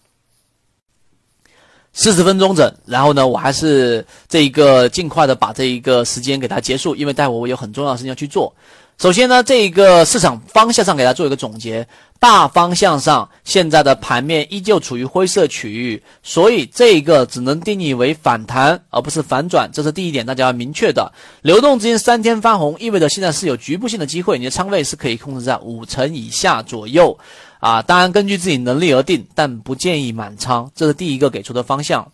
[1.93, 8.55] 四十分钟整，然后呢，我还是这一个尽快的把这一个时间给它结束，因为待会我有很重要的事情要去做。
[8.99, 11.87] 首先呢，这一个市场方向上给大家做一个总结，
[12.21, 21.11] 大方向上现在的盘面依旧处于灰色区域，所以这一个只能定义为反弹，而不是反转，这是第一点，大家要明确的。
[21.41, 27.19] 流动资金三天翻红，意味着现在是有局部性的机会，你的仓位是可以控制在五成以下左右。
[27.63, 32.11] 啊，当然根据自己能力而定，但不建议满仓，这是第一个给出的方向。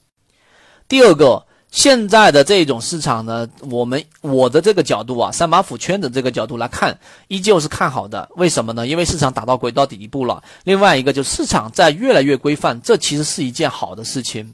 [0.86, 8.28] 第二个，现在的这种市场呢，我们我的这个角度啊，三把斧圈的这个角度来看，依旧是看好的。
[8.36, 8.86] 为什么呢？
[8.86, 10.42] 因为市场打到轨道底部了。
[10.64, 14.52] 另外一个就是市场在越来越规范，这其实是一件好的事情。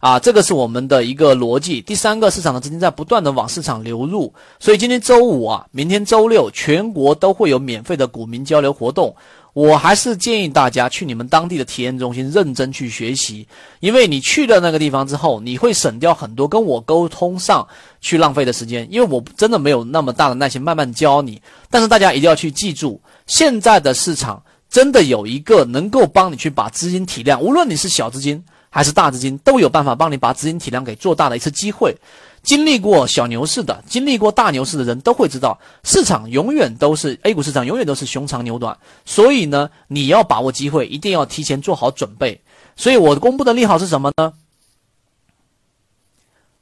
[0.00, 1.82] 啊，这个是我们的一个逻辑。
[1.82, 9.14] 第三个，市场的资金在不断的往市场流入，所以今天周五啊，明天周六，全国都会有免费的股民交流活动。
[9.52, 13.46] 我还是建议大家去你们当地的体验中心认真去学习，
[13.80, 17.66] 因为你去了那个地方之后，你会省掉很多跟我沟通上
[18.00, 21.42] 去浪费的时间，因为我真的没有那么大的耐心慢慢教你。
[21.68, 31.96] 但是大家一定要去记住，现在的市场真的有一个能够帮你去把资金体量，无论你是小资金还是大资金，都有办法帮你把资金体量给做大的一次机会。
[32.42, 38.76] 经历过小牛市的，经历过大牛市的人都会知道，市场永远都是 A 股市场，永远都是熊长牛短。
[39.04, 42.40] 所以呢，你要把握机会，一定要提前做好准备。
[42.76, 44.32] 所以我公布的利好是什么呢？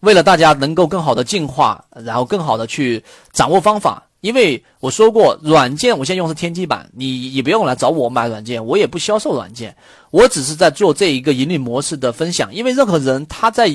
[0.00, 4.02] 为了大家能够更好的进化，然后更好的去掌握方法。
[4.20, 9.76] 因为我说过，软件我现在用的是天机版，你也不用来找我买软件，我也不销售软件，
[10.10, 12.52] 我只是在做这一个盈利模式的分享。
[12.52, 13.72] 因为任何人他在。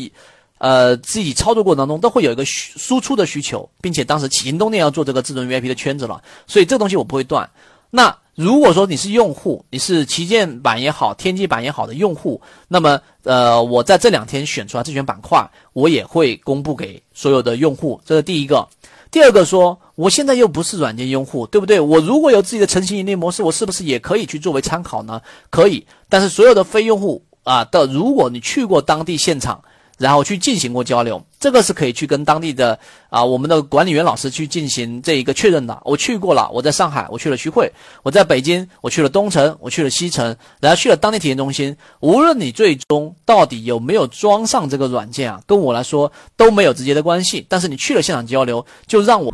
[0.64, 7.50] 呃，自己操作过程当中都会有一个需输出的需求，并且当时启动念要做这个至尊 VIP 的圈子了，所以这东西我不会断。
[7.90, 18.00] 那如果说你是用户，你是旗舰版也好，天机版也好的用户，那么呃，我在这两天选出来自选板块，我也会公布给所有的用户。
[18.06, 18.66] 这是第一个。
[19.12, 21.78] 第二个说，我现在又不是软件用户，对不对？
[21.78, 25.22] 我如果有自己的成型盈利模式，我是不是也可以去作为参考呢？
[25.50, 25.86] 可以。
[26.08, 29.62] 但是所有的非用户啊的，如果你去过当地现场。
[29.98, 32.78] 然后去进行过交流，这个是可以去跟当地的
[33.10, 35.80] 啊我们的管理员老师去进行这一个确认的。
[35.86, 37.72] 我去过了，我在上海，我去了徐汇，
[38.04, 41.76] 我在北京，我去了东城，我去了西城，然后去了当地体验中心。
[42.00, 47.46] 无论你最终到底有没有装上这个软件啊，跟我来说都没有直接的关系。
[47.48, 49.34] 但是你去了现场交流，就让我。